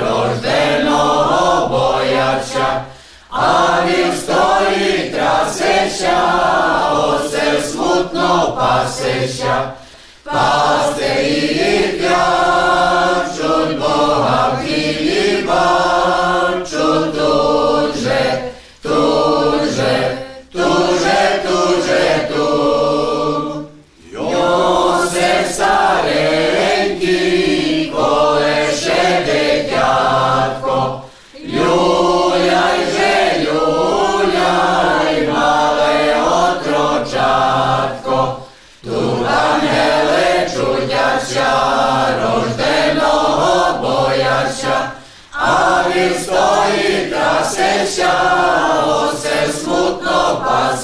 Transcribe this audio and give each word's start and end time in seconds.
рожденого 0.00 1.68
бояча, 1.68 2.84
а 3.30 3.82
він 3.86 4.12
стоїть 4.12 5.12
трасища, 5.12 6.18
оце 6.92 7.62
смутно 7.62 8.56
пасища. 8.58 9.72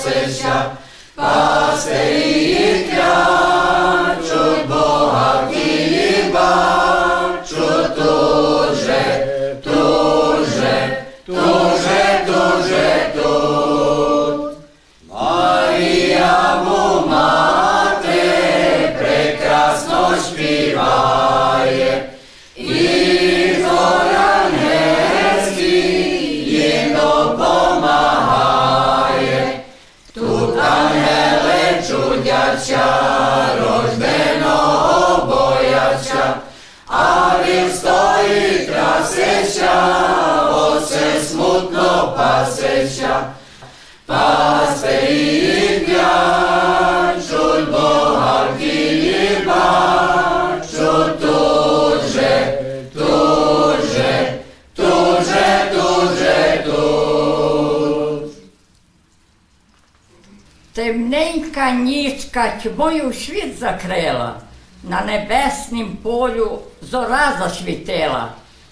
cosecha, 0.07 0.73
paz 1.17 1.85
feliz. 1.85 2.36
Стоїть 38.37 38.69
красища, 38.69 39.73
оце 40.51 41.21
смутно 41.21 42.15
пасища. 42.17 43.33
Пастирі 44.07 45.81
клячуть 45.87 47.71
Бога 47.71 48.49
в 48.55 48.59
тілі 48.59 49.45
бачу 49.47 51.11
тут 51.21 52.03
же, 52.13 52.63
тут 52.95 53.85
же, 53.93 54.39
тут 54.77 55.25
же, 55.25 55.71
тут 55.75 56.19
же, 56.19 56.63
тут. 56.67 58.33
Темненька 60.73 61.71
нічка 61.71 62.53
тьмою 62.63 63.13
світ 63.13 63.59
закрила, 63.59 64.35
на 64.89 65.01
небеснім 65.01 65.97
полю 66.03 66.59
зора 66.83 67.37
засвітила. 67.39 68.29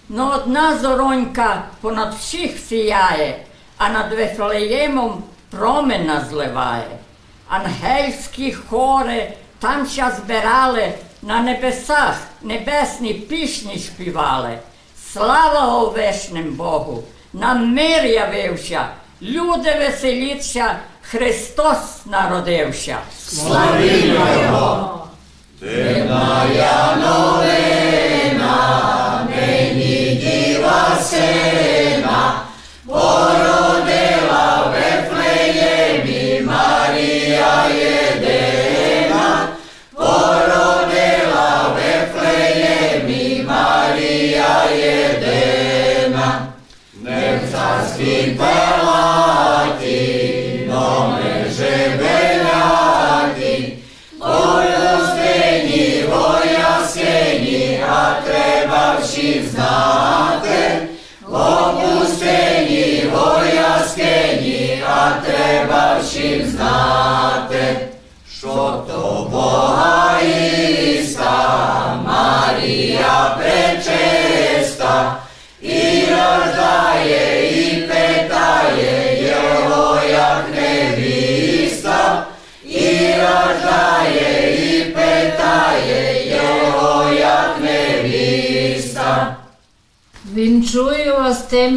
Но 0.09 0.33
одна 0.35 0.79
зоронька 0.79 1.63
понад 1.81 2.15
всіх 2.15 2.59
сіяє, 2.59 3.39
а 3.77 3.89
над 3.89 4.13
Вифлеємом 4.13 5.23
промена 5.51 6.25
зливає. 6.31 6.99
Ангельські 7.49 8.53
хори 8.53 9.33
там 9.59 9.87
ща 9.87 10.11
збирали, 10.11 10.93
на 11.23 11.41
небесах 11.41 12.17
небесні 12.43 13.15
пісні 13.15 13.79
співали. 13.79 14.59
Слава 15.13 15.83
овешним 15.83 16.55
Богу! 16.55 17.05
Нам 17.33 17.75
мир 17.75 18.05
явився, 18.05 18.87
люди 19.23 19.75
веселіться, 19.79 20.77
Христос 21.03 22.07
народився. 22.07 22.99
Славімо 23.19 24.27
Його! 24.43 25.04
Semaia 25.65 26.97
nomen. 27.01 27.84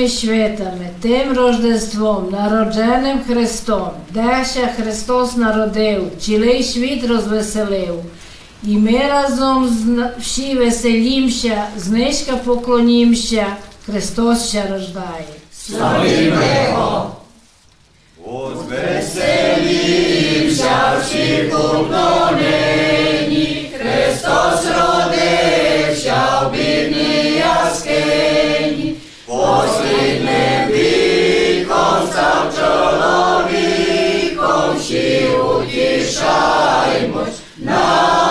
Святами, 0.10 0.90
тим 1.02 1.34
Рождеством, 1.34 2.30
народженим 2.32 3.20
Христом, 3.28 3.90
де 4.10 4.46
ще 4.52 4.70
Христос 4.78 5.38
народив, 5.38 6.12
цілий 6.20 6.64
світ 6.64 7.08
розвеселив. 7.08 7.96
І 8.64 8.78
ми 8.78 9.02
разом 9.10 9.68
з 9.68 10.10
всі 10.22 10.56
веселімся, 10.56 11.64
знижка 11.78 12.36
поклонімся, 12.36 13.46
Христос 13.86 14.50
ще 14.50 14.64
рождає. 14.72 15.26
Славімо 15.54 16.42
Його! 16.70 17.12
Возвеселімся 18.26 20.98
всі 21.02 21.44
купно 21.52 22.30
No. 37.60 38.27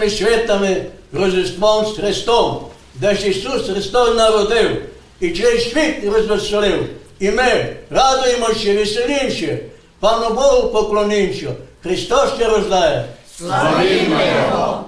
Ми 0.00 0.10
святами 0.10 0.76
Рождеством 1.12 1.86
з 1.86 1.96
Христом, 1.96 2.60
де 2.94 3.14
ж 3.14 3.28
Ісус 3.28 3.70
Христос 3.70 4.16
народив 4.16 4.82
і 5.20 5.30
через 5.30 5.70
світ 5.70 6.04
розвеселив. 6.04 6.88
І 7.20 7.30
ми 7.30 7.76
радуємося, 7.90 8.74
веселімося, 8.74 9.58
Пану 10.00 10.34
Богу 10.34 10.68
поклонимося. 10.68 11.48
Христос 11.82 12.34
ще 12.36 12.48
рождає. 12.48 13.04
Славімо 13.38 14.16
Його! 14.36 14.84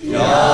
Yeah. 0.00 0.47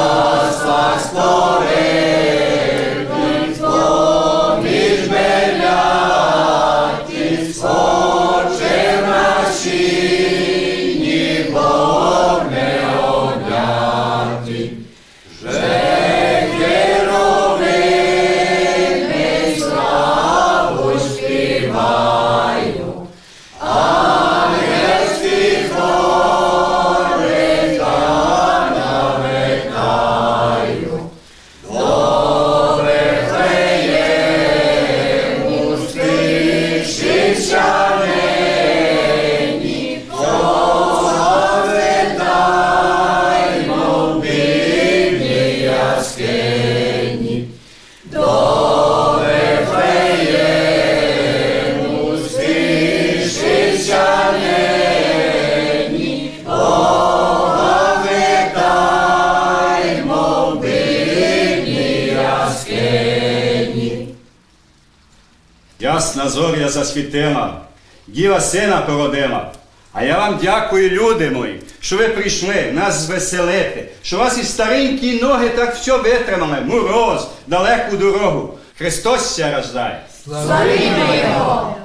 Зоря 66.95 67.05
засвітила, 67.05 67.61
діва 68.07 68.41
сина 68.41 68.81
породила. 68.81 69.53
А 69.93 70.03
я 70.03 70.19
вам 70.19 70.39
дякую, 70.43 70.91
люди 70.91 71.31
мої, 71.31 71.61
що 71.81 71.97
ви 71.97 72.09
прийшли 72.09 72.73
нас 72.73 72.95
звеселити, 72.95 73.89
що 74.03 74.19
вас 74.19 74.39
і 74.39 74.43
старенькі 74.43 75.21
ноги 75.23 75.49
так 75.49 75.75
все 75.75 75.97
витримали, 75.97 76.61
мороз, 76.61 77.29
далеку 77.47 77.97
дорогу. 77.97 78.55
Христос 78.79 79.35
ся 79.35 79.57
рождає. 79.57 80.01
Славімо 80.25 81.15
Його! 81.29 81.77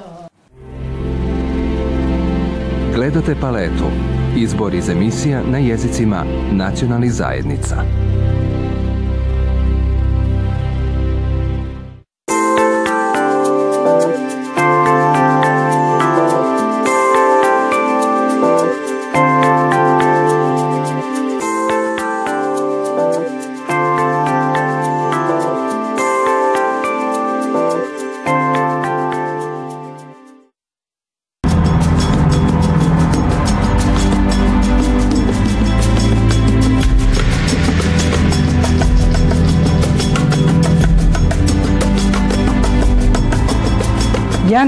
Gledate 2.94 3.34
paletu. 3.40 3.90
Izbor 4.36 4.74
iz 4.74 4.88
emisija 4.88 5.42
na 5.42 5.58
jezicima 5.58 6.24
nacionalnih 6.52 7.12
zajednica. 7.12 7.84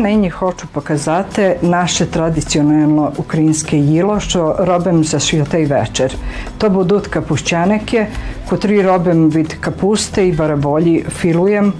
Нині 0.02 0.30
хочу 0.30 0.66
показати 0.72 1.58
наше 1.62 2.06
традиціонально 2.06 3.12
українське 3.16 3.76
їло, 3.76 4.20
що 4.20 4.56
робимо 4.58 5.04
за 5.04 5.20
святий 5.20 5.66
вечір. 5.66 6.10
То 6.58 6.70
будуть 6.70 7.06
капущаники, 7.06 8.06
котрі 8.48 8.82
робимо 8.82 9.28
від 9.28 9.52
капусти 9.52 10.26
і 10.26 10.32
бараболі, 10.32 11.04
філуємо. 11.18 11.72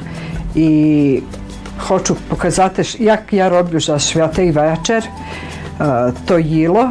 І 0.55 1.23
хочу 1.79 2.17
показати, 2.29 2.83
як 2.99 3.23
я 3.31 3.49
роблю 3.49 3.81
за 3.81 3.99
святий 3.99 4.51
вечір 4.51 5.05
е, 5.81 6.13
то 6.27 6.39
їло. 6.39 6.91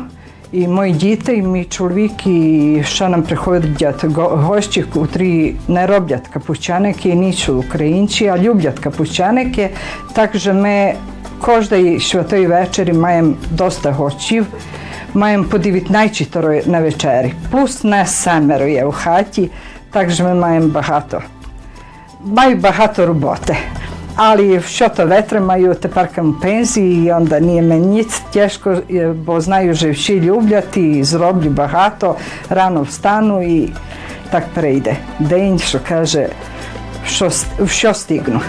І 0.52 0.68
мої 0.68 0.94
діти, 0.94 1.38
і 1.38 1.42
мій 1.42 1.64
чоловік, 1.64 2.28
і 2.28 2.82
ще 2.86 3.10
нам 3.10 3.24
приходять 3.24 3.84
гості, 4.16 4.84
котрі 4.94 5.56
не 5.68 5.88
роблять 5.88 6.28
капущаники, 6.28 7.14
ніч 7.14 7.50
українці, 7.50 8.28
а 8.28 8.38
люблять 8.38 8.80
капущаники. 8.80 9.70
Також 10.14 10.48
ми 10.48 10.94
кожний 11.42 12.00
святий 12.00 12.48
вечір 12.48 12.94
маємо 12.94 13.34
доста 13.52 13.92
гостів. 13.92 14.46
Маємо 15.14 15.44
по 15.44 15.58
19 15.58 16.36
на 16.68 16.82
вечері. 16.82 17.34
Плюс 17.52 17.84
нас 17.84 18.16
семеро 18.16 18.68
є 18.68 18.86
в 18.86 18.92
хаті, 18.92 19.50
також 19.92 20.20
ми 20.20 20.34
маємо 20.34 20.68
багато. 20.68 21.22
Маю 22.24 22.56
багато 22.56 23.06
роботи. 23.06 23.58
Ali 24.18 24.62
що 24.68 24.90
то 24.90 25.08
витримаю, 25.08 25.76
тепер 25.76 26.10
в 26.18 26.42
пензії, 26.42 27.06
і 27.06 27.12
onda 27.12 27.40
nije 27.40 27.62
meni 27.62 27.86
nic 27.86 28.22
тяжко, 28.34 28.78
е, 28.92 29.14
бо 29.26 29.42
знаю, 29.42 29.76
що 29.76 29.92
всі 29.92 30.22
люблять 30.22 30.78
і 30.78 31.04
зроблю 31.04 31.50
багато, 31.50 32.16
рано 32.50 32.82
встану 32.82 33.44
і 33.44 33.70
так 34.32 34.44
прийде. 34.54 34.98
День, 35.20 35.60
що 35.60 35.80
каже, 35.88 36.30
що, 37.06 37.30
що 37.68 37.94
стигну. 37.94 38.42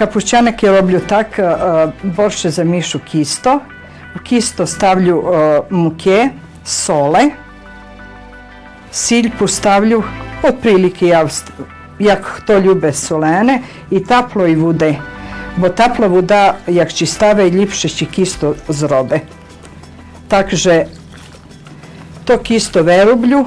Капущаник 0.00 0.62
я 0.62 0.80
роблю 0.80 1.00
так, 1.00 1.38
е, 1.38 1.88
борше 2.02 2.50
замішу 2.50 2.98
кісто. 3.00 3.60
В 4.14 4.20
кісто 4.20 4.66
ставлю 4.66 5.32
е, 5.34 5.62
муке, 5.70 6.30
соле, 6.64 7.30
сіль 8.92 9.30
поставлю, 9.38 10.04
отприлike 10.42 11.04
я, 11.04 11.24
вст- 11.24 11.50
як 11.98 12.24
хто 12.24 12.60
любить 12.60 12.96
солене, 12.96 13.60
і 13.90 14.00
таплої 14.00 14.56
води. 14.56 14.98
Бо 15.56 15.68
тепла 15.68 16.06
вода, 16.06 16.54
як 16.66 16.92
чи 16.92 17.06
ставить, 17.06 17.54
ліпше 17.54 17.88
ще 17.88 18.04
кісто 18.04 18.54
зробить. 18.68 19.22
Також 20.28 20.68
то 22.24 22.38
кісто 22.38 22.82
вироблю 22.82 23.46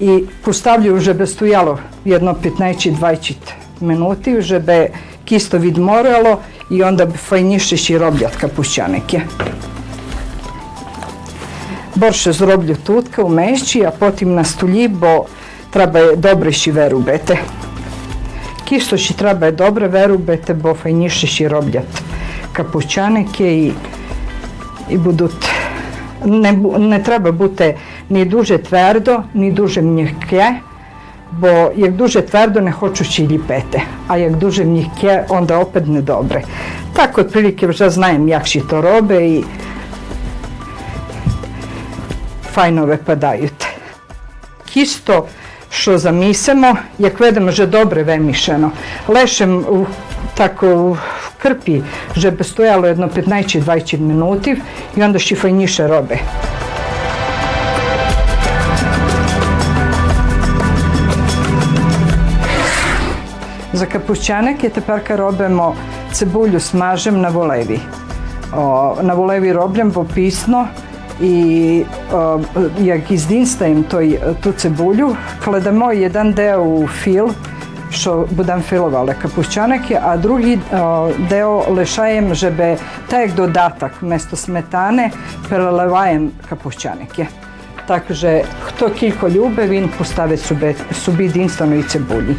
і 0.00 0.24
поставлю, 0.44 1.00
щоб 1.00 1.28
стояло 1.28 1.78
jedno 2.04 2.34
15-20 2.34 3.34
minuti, 3.80 4.42
żeby 4.42 4.90
kisto 5.28 5.58
vid 5.58 5.78
morelo 5.78 6.38
i 6.70 6.82
onda 6.82 7.06
fajnišeš 7.06 7.90
i 7.90 7.98
robljat 7.98 8.36
kapućanike. 8.36 9.20
Борше 11.96 12.32
зроблю 12.32 12.76
тутка 12.86 13.22
у 13.22 13.28
мещі, 13.28 13.82
а 13.82 13.90
потім 13.90 14.34
на 14.34 14.44
столі, 14.44 14.88
бо 14.88 15.26
треба 15.70 16.14
добре 16.16 16.52
ще 16.52 16.72
вирубити. 16.72 17.38
Кісто 18.64 18.96
ще 18.96 19.14
треба 19.14 19.50
добре 19.50 19.88
вирубити, 19.88 20.54
бо 20.54 20.74
файніше 20.74 21.26
ще 21.26 21.48
роблять 21.48 22.02
капучаники 22.52 23.56
і, 23.56 23.72
і 24.88 24.96
будуть. 24.98 25.50
Не, 26.24 26.52
бу- 26.52 26.78
не 26.78 26.98
треба 26.98 27.32
бути 27.32 27.74
ні 28.10 28.24
дуже 28.24 28.58
твердо, 28.58 29.22
ні 29.34 29.52
дуже 31.40 31.52
м'яке, 31.52 31.70
бо 31.72 31.72
як 31.76 31.96
дуже 31.96 32.22
твердо 32.22 32.60
не 32.60 32.72
хочу 32.72 33.04
ще 33.04 33.22
ліпити, 33.22 33.82
а 34.06 34.16
як 34.16 34.36
дуже 34.36 34.64
м'яке, 34.64 35.26
onda 35.28 35.60
опет 35.60 35.86
не 35.86 36.00
добре. 36.00 36.42
Так, 36.92 37.18
отприлike 37.18 37.66
вже 37.66 37.90
знаємо, 37.90 38.28
як 38.28 38.46
ще 38.46 38.60
то 38.60 38.82
робить 38.82 39.20
і 39.20 39.44
файно 42.52 42.86
випадають. 42.86 43.66
Кісто, 44.66 45.26
що 45.70 45.98
замісимо, 45.98 46.78
як 46.98 47.20
видимо, 47.20 47.50
вже 47.50 47.66
добре 47.66 48.02
вимішано. 48.02 48.72
Лишим 49.08 49.56
у, 49.56 49.86
так 50.34 50.62
у 50.62 50.96
крпі, 51.42 51.82
щоб 52.16 52.44
стояло 52.44 52.86
jedno 52.86 53.08
15 53.08 53.50
чи 53.50 53.60
20 53.60 54.00
минутів 54.00 54.62
і 54.96 55.02
onda 55.02 55.18
ще 55.18 55.36
файніше 55.36 55.86
За 63.79 63.85
капущаники 63.85 64.69
тепер 64.69 65.01
робимо 65.09 65.75
цибулю 66.11 66.59
смажем 66.59 67.21
на 67.21 67.29
волеві. 67.29 67.79
О, 68.53 68.97
на 69.01 69.13
волеві 69.13 69.51
роблям 69.51 69.91
попісно 69.91 70.67
і 71.21 71.83
о, 72.13 72.39
як 72.79 73.11
іздінстаємо 73.11 73.83
той, 73.89 74.19
ту 74.43 74.51
цибулю, 74.51 75.15
кладемо 75.43 75.85
один 75.85 76.33
дeo 76.33 76.57
у 76.57 76.87
філ, 76.87 77.31
що 77.91 78.27
будемо 78.31 78.61
філували 78.61 79.15
капущаники, 79.21 79.99
а 80.03 80.17
другий 80.17 80.59
о, 80.71 80.75
дeo 81.31 81.73
лишаємо, 81.73 82.35
щоб 82.35 82.57
так 83.07 83.21
як 83.21 83.33
додаток 83.33 83.91
вместо 84.01 84.35
сметани 84.35 85.11
переливаємо 85.49 86.29
капущаники. 86.49 87.27
Так 87.85 88.03
що 88.11 88.41
хто 88.61 88.89
кілько 88.89 89.29
любить, 89.29 89.69
він 89.69 89.89
поставить 89.97 90.41
собі, 90.41 90.75
собі 90.93 91.25
единственної 91.25 91.83
цибулі. 91.83 92.35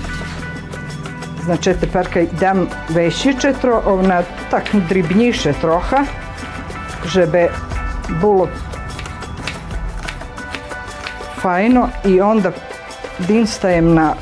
Значить, 1.50 1.80
тепер 1.80 2.08
йдемо 2.20 2.68
вищіше, 2.90 3.56
тро- 3.64 4.08
на 4.08 4.24
так 4.50 4.64
дрібніше 4.74 5.54
трохи, 5.62 5.98
щоб 7.10 7.30
було 8.22 8.48
файно 11.36 11.90
і 12.06 12.10
onda 12.10 12.52
дінстаємо 13.20 13.94
на 13.94 14.14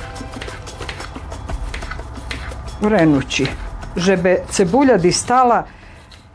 вренучі, 2.81 3.49
щоб 3.97 4.19
цибуля 4.49 4.97
дістала 4.97 5.63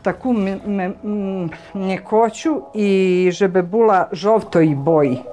таку 0.01 0.29
м- 0.29 0.47
м- 0.67 0.93
м- 1.05 1.51
м'якочу 1.73 2.63
і 2.73 3.29
щоб 3.33 3.51
була 3.69 4.07
жовтої 4.11 4.75
бої, 4.75 5.23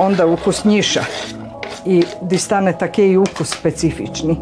onda 0.00 0.24
ukusніша 0.24 1.06
і 1.84 2.04
дістане 2.22 2.72
такий 2.72 3.16
укус 3.16 3.50
специфічний. 3.50 4.38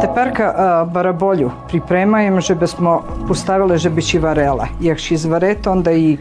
Тепер 0.00 0.28
е, 0.40 0.84
бараболю 0.94 1.52
pripremaємо, 1.70 2.40
щоб 2.40 2.58
smo 2.58 3.00
поставили, 3.28 3.78
щоб 3.78 4.00
ще 4.00 4.18
варила. 4.18 4.68
Якщо 4.80 5.16
зварити, 5.16 5.70
onda 5.70 5.90
і 5.90 6.18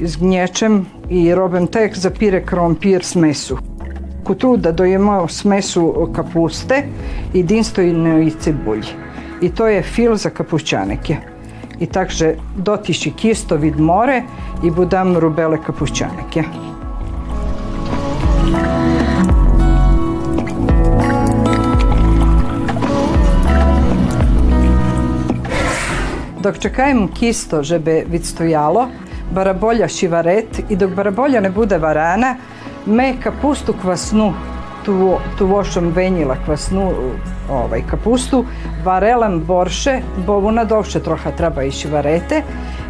згнічем 0.00 0.86
і 1.08 1.34
робимо 1.34 1.66
так, 1.66 1.82
як 1.82 1.96
запіре 1.96 2.40
кромпір 2.40 3.04
смесу. 3.04 3.58
Котру 4.24 4.56
да 4.56 4.72
доїмо 4.72 5.28
смесу 5.28 6.12
капусти 6.16 6.84
і 7.32 7.40
единственної 7.40 8.30
цибулі. 8.30 8.84
І 9.40 9.48
то 9.48 9.68
є 9.68 9.82
філ 9.82 10.16
за 10.16 10.30
капучаники. 10.30 11.18
І 11.78 11.86
також 11.86 12.24
дотіші 12.56 13.10
кісто 13.10 13.58
від 13.58 13.80
море 13.80 14.22
і 14.62 14.70
будемо 14.70 15.20
робили 15.20 15.58
капучаники. 15.58 16.44
Dok 26.42 26.58
čekаємо 26.58 27.08
кісто, 27.08 27.62
щоб 27.62 27.84
відстояло, 27.84 28.86
бараболя 29.32 29.88
ще 29.88 30.08
варить, 30.08 30.64
і 30.68 30.76
док 30.76 30.94
бараболя 30.94 31.40
не 31.40 31.50
буде 31.50 31.78
варена, 31.78 32.36
ми 32.86 33.14
капусту 33.22 33.74
квасну, 33.74 34.34
ту, 34.84 35.18
ту 35.38 35.46
вошом 35.46 35.88
веніла 35.88 36.36
квасну 36.44 36.92
ovaj, 37.50 37.82
капусту, 37.90 38.44
варелам 38.84 39.40
борше, 39.40 40.02
бо 40.26 40.40
вона 40.40 40.64
довше 40.64 41.00
трохи 41.00 41.30
треба 41.36 41.62
іще 41.62 41.88
варити. 41.88 42.42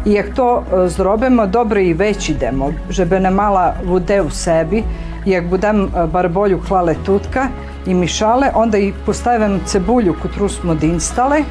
І 0.05 0.11
як 0.11 0.29
то 0.33 0.63
е, 0.73 0.87
зробимо, 0.87 1.45
добре 1.45 1.85
і 1.85 1.93
веч 1.93 2.29
йдемо, 2.29 2.73
щоб 2.89 3.11
не 3.11 3.31
мала 3.31 3.73
води 3.85 4.21
у 4.21 4.29
себе. 4.29 4.83
Як 5.25 5.47
будемо 5.47 5.87
е, 5.97 6.05
барболю 6.05 6.59
клали 6.67 6.95
тутка 7.05 7.49
і 7.85 7.93
мішали, 7.93 8.47
onda 8.53 8.77
і 8.77 8.93
поставимо 9.05 9.59
цибулю, 9.65 10.15
котру 10.21 10.47
smo 10.47 10.79
дінстали, 10.79 11.43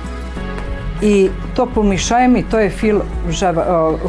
і 1.02 1.28
то 1.54 1.66
помішаємо, 1.66 2.36
і 2.36 2.42
то 2.42 2.60
є 2.60 2.70
філ 2.70 3.02
вже 3.28 3.46
е, 3.46 3.52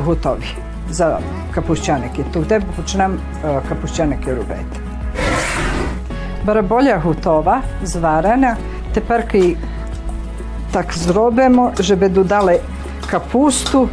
готовий 0.05 0.55
за 0.89 1.19
капущаники. 1.55 2.23
Туди 2.33 2.61
почнемо 2.75 3.15
е, 3.45 3.61
капущаники 3.69 4.33
робити. 4.33 4.84
Бараболя 6.46 6.98
готова, 6.98 7.62
зварена. 7.82 8.56
Тепер 8.94 9.24
її 9.32 9.56
так 10.70 10.92
зробимо, 10.92 11.72
щоб 11.80 12.08
додали 12.08 12.60
капусту 13.10 13.88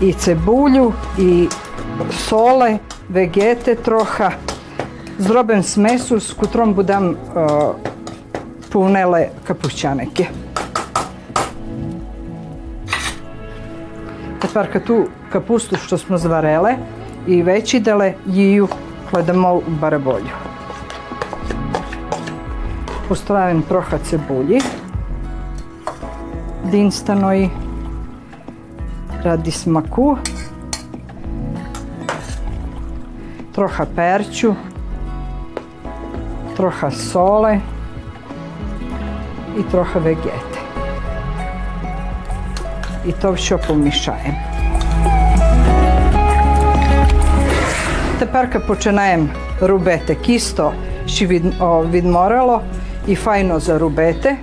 і 0.00 0.12
цибулю, 0.12 0.94
і 1.18 1.48
соли, 2.28 2.78
вегети 3.08 3.74
трохи. 3.74 4.28
Зробимо 5.18 5.62
смесу, 5.62 6.20
з 6.20 6.32
котром 6.32 6.74
будемо 6.74 7.14
punele 8.70 9.28
kapućaneke. 9.44 10.26
Tepar 14.40 14.72
kad 14.72 14.84
tu 14.84 15.06
kapustu 15.32 15.76
što 15.76 15.98
smo 15.98 16.18
zvarele 16.18 16.74
i 17.26 17.42
veći 17.42 17.80
dale, 17.80 18.14
jiju 18.26 18.68
hladamo 19.10 19.54
u 19.54 19.62
barabolju. 19.80 20.49
Поставимо 23.10 23.62
трохи 23.62 23.98
цибулі 23.98 24.60
дінстаної 26.64 27.50
ради 29.24 29.50
смаку, 29.50 30.18
трохи 33.54 33.84
перчу, 33.94 34.56
трохи 36.56 36.90
соли 36.90 37.60
і 39.58 39.62
трохи 39.62 39.98
вегети. 39.98 40.58
І 43.06 43.12
то 43.12 43.32
все 43.32 43.56
помішаємо. 43.56 44.38
Тепер 48.18 48.66
починаємо 48.66 49.28
робити 49.60 50.14
кісто, 50.14 50.72
що 51.06 51.26
від, 51.26 51.44
і 53.10 53.14
файно 53.14 53.60
зарубити. 53.60 54.36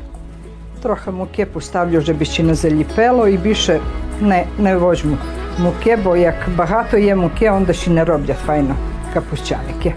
Трохи 0.81 1.11
муки 1.11 1.45
поставлю, 1.45 2.01
щоб 2.01 2.23
ще 2.23 2.43
не 2.43 2.55
заліпило 2.55 3.27
і 3.27 3.37
більше 3.37 3.79
не, 4.21 4.43
не 4.59 4.77
возьму 4.77 5.17
муки, 5.59 5.97
бо 6.03 6.17
як 6.17 6.35
багато 6.55 6.97
є 6.97 7.15
муки, 7.15 7.49
onda 7.49 7.73
ще 7.73 7.91
не 7.91 8.05
роблять 8.05 8.37
файно 8.45 8.75
капущаники. 9.13 9.93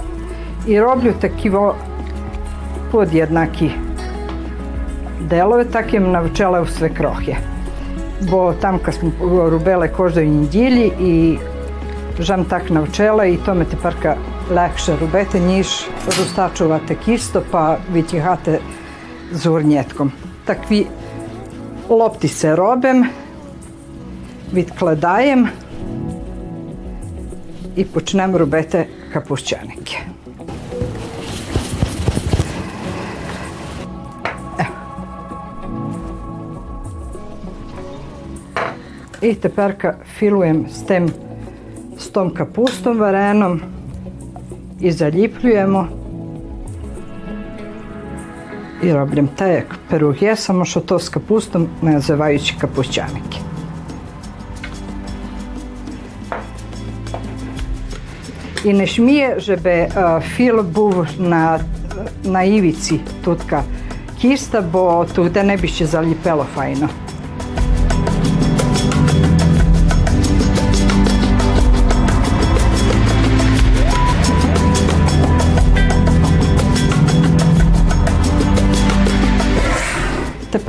І 0.67 0.81
роблю 0.81 1.13
такі 1.21 1.51
во 1.51 1.75
подjednaki 2.93 3.71
делове, 5.21 5.65
так 5.65 5.93
їм 5.93 6.13
навчила 6.13 6.61
у 6.61 6.67
свекрохи. 6.67 7.37
Бо 8.31 8.53
там, 8.53 8.79
kad 8.79 8.95
smo 8.95 9.51
робили 9.51 9.89
кожної 9.89 10.29
неділі, 10.29 10.93
і 11.01 11.39
жам 12.23 12.45
так 12.45 12.71
навчила, 12.71 13.25
і 13.25 13.37
то 13.37 13.55
ми 13.55 13.65
тепер 13.65 13.95
лекше 14.51 14.97
робити, 14.97 15.41
ніж 15.41 15.87
розтачувати 16.07 16.95
кісто 17.05 17.43
па 17.51 17.79
витягати 17.93 18.59
з 19.33 19.47
Takvi 20.47 20.87
loptice 21.89 22.55
robem, 22.55 22.57
робимо, 22.57 23.07
відкладаємо 24.53 25.49
і 27.77 27.85
почнемо 27.85 28.39
робити 28.39 28.87
капущеники. 29.13 29.97
І 39.21 39.35
тепер 39.35 39.97
філуємо 40.19 40.69
з 40.69 40.79
тим 40.79 41.11
з 41.99 42.07
том 42.07 42.31
капустом 42.31 42.99
вареном. 42.99 43.80
i 44.81 44.93
zalijepljujemo. 44.93 45.89
I 48.83 48.93
robiam 48.93 49.29
te 49.37 49.65
perugije, 49.91 50.29
ja, 50.29 50.37
samo 50.37 50.65
što 50.65 50.81
to 50.81 50.99
s 50.99 51.09
kapustom 51.09 51.69
nazivajući 51.83 52.55
kapućanike. 52.61 53.39
I 58.65 58.73
ne 58.73 58.87
šmije, 58.87 59.35
žebe 59.39 59.87
uh, 59.89 59.97
eh, 59.97 60.21
fil 60.37 60.63
buv 60.63 61.07
na, 61.19 61.59
na 62.25 62.45
ivici 62.45 62.99
tutka 63.25 63.63
kista, 64.21 64.61
bo 64.61 65.07
tu 65.15 65.29
da 65.29 65.43
ne 65.43 65.57
bi 65.57 65.69
še 65.69 65.87
zalijepelo 65.87 66.47
fajno. 66.55 66.89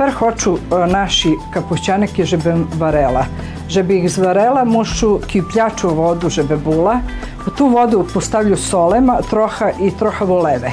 Тепер 0.02 0.16
хочу 0.16 0.58
наші 0.70 1.38
капустяники, 1.54 2.26
щоб 2.26 2.40
варила. 2.78 3.26
Щоб 3.68 3.90
їх 3.90 4.08
зварила, 4.08 4.64
мушу 4.64 5.20
киплячу 5.32 5.94
воду, 5.94 6.30
щоб 6.30 6.62
була. 6.62 7.00
У 7.46 7.50
ту 7.50 7.68
воду 7.68 8.06
поставлю 8.14 8.56
солема, 8.56 9.22
трохи 9.22 9.74
і 9.80 9.90
трохи 9.90 10.24
волеве. 10.24 10.72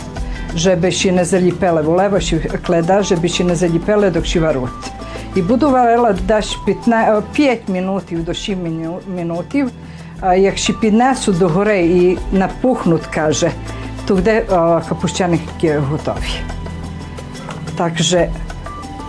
Щоб 0.55 0.89
ще 0.89 1.11
не 1.11 1.25
заліпеле. 1.25 1.81
Волева 1.81 2.19
ще 2.19 2.37
кледа, 2.39 3.03
щоб 3.03 3.27
ще 3.27 3.43
не 3.43 3.55
заліпеле, 3.55 4.11
док 4.11 4.25
ще 4.25 4.39
варуть. 4.39 4.69
І 5.35 5.41
буду 5.41 5.69
варила 5.69 6.15
десь 6.27 6.57
5 7.33 7.69
минутів 7.69 8.25
до 8.25 8.33
6 8.33 8.57
минутів. 9.15 9.71
А 10.21 10.35
як 10.35 10.57
ще 10.57 10.73
піднесу 10.73 11.31
до 11.31 11.47
гори 11.47 11.79
і 11.79 12.17
напухнуть, 12.31 13.05
каже, 13.05 13.51
тоді 14.07 14.41
капустяники 14.89 15.77
готові. 15.77 16.31
Takže 17.77 18.29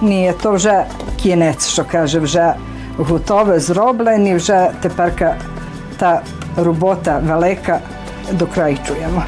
nije 0.02 0.32
to 0.32 0.52
вже 0.52 0.84
кінець, 1.16 1.68
що 1.68 1.84
каже, 1.84 2.20
вже 2.20 2.54
готове, 2.96 3.60
зроблені, 3.60 4.34
вже 4.34 4.70
тепер 4.80 5.36
та 5.96 6.22
робота 6.56 7.18
велика 7.18 7.80
докрайчуємо. 8.32 9.22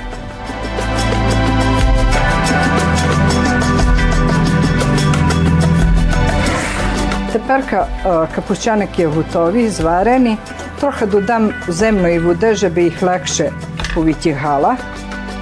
Тепер 7.32 7.86
капустяники 8.34 9.06
готові, 9.06 9.68
зварені. 9.68 10.38
Трохи 10.80 11.06
додам 11.06 11.50
земної 11.68 12.18
води, 12.18 12.56
щоб 12.56 12.78
їх 12.78 13.02
легше 13.02 13.52
повитягала. 13.94 14.76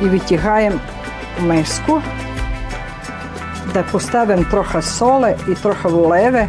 І 0.03 0.05
витягаємо 0.05 0.79
миску 1.41 2.03
da 3.75 3.83
postavim 3.93 4.45
troha 4.51 4.83
sole 4.83 5.35
i 5.49 5.55
troha 5.55 5.89
vuleve 5.89 6.49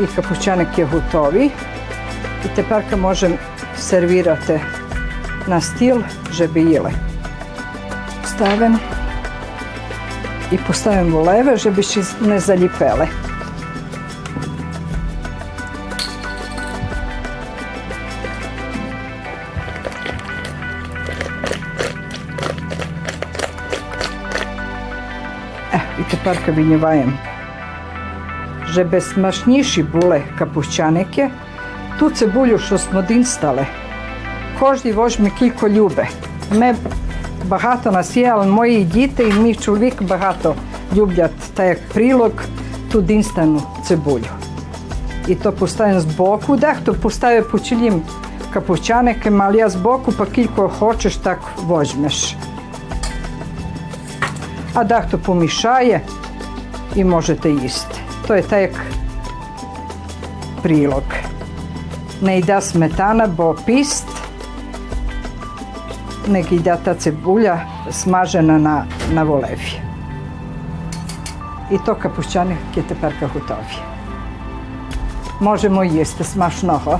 i 0.00 0.06
kapućanek 0.16 0.78
je 0.78 0.84
gotovi 0.84 1.50
i 2.44 2.56
te 2.56 2.64
parka 2.68 2.96
možem 2.96 3.32
servirati 3.76 4.58
na 5.46 5.60
stil 5.60 5.96
žebile. 6.32 6.90
Stavim 8.34 8.78
i 10.52 10.58
postavim 10.66 11.12
vuleve 11.12 11.50
leve, 11.50 11.56
ne 12.20 12.38
zaljipele. 12.38 13.23
І 26.08 26.10
тепер 26.10 26.38
виніваємо. 26.54 27.12
Żeby 28.66 29.00
смачніші 29.00 29.82
були 29.82 30.22
капущаники, 30.38 31.30
ту 31.98 32.10
цибулю, 32.10 32.58
що 32.58 32.76
smo 32.76 33.06
динстали, 33.06 33.66
кожен 34.58 34.92
возьме 34.92 35.30
кілько 35.30 35.68
любе. 35.68 36.08
Ми 36.52 36.74
багато 37.48 37.90
нас 37.90 38.16
є, 38.16 38.28
але 38.28 38.46
мої 38.46 38.84
діти 38.84 39.28
і 39.28 39.32
мій 39.32 39.54
чоловік 39.54 40.02
багато 40.02 40.54
люблять 40.96 41.30
так 41.54 41.66
як 41.66 41.88
прилог 41.88 42.30
ту 42.92 43.00
динстану 43.00 43.62
цибулю. 43.84 44.24
І 45.28 45.34
то 45.34 45.52
поставимо 45.52 46.00
з 46.00 46.04
боку, 46.04 46.56
дехто 46.56 46.94
поставить 46.94 47.50
по 47.50 47.58
чилім 47.58 48.02
капущаники, 48.52 49.32
але 49.40 49.56
я 49.56 49.68
з 49.68 49.76
боку, 49.76 50.12
па 50.12 50.26
кілько 50.26 50.68
хочеш, 50.68 51.16
так 51.16 51.38
возьмеш. 54.73 54.75
А 54.75 54.83
дехто 54.83 55.17
помішає 55.17 56.01
і 56.95 57.03
можете 57.03 57.51
їсти. 57.51 57.95
То 58.27 58.35
je 58.35 58.43
так 58.43 58.61
як 58.61 58.81
прилог. 60.61 61.03
Не 62.21 62.39
йде 62.39 62.61
сметана, 62.61 63.27
бо 63.27 63.53
піст, 63.53 64.07
не 66.27 66.41
йде 66.41 66.77
та 66.83 66.95
цибуля 66.95 67.61
смажена 67.91 68.57
на, 68.57 68.85
на 69.13 69.23
волеві. 69.23 69.79
І 71.71 71.77
то 71.77 71.95
капущаники 71.95 72.81
тепер 72.87 73.13
готові. 73.21 73.77
Можемо 75.39 75.83
їсти 75.83 76.23
смачного. 76.23 76.99